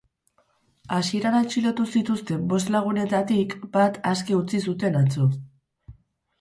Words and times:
Hasieran 0.95 1.37
atxilotu 1.39 1.85
zituzten 1.99 2.49
bost 2.55 2.73
lagunetatik 2.77 3.55
bat 3.79 4.03
aske 4.15 4.41
utzi 4.41 4.65
zuten 4.73 5.01
atzo. 5.07 5.33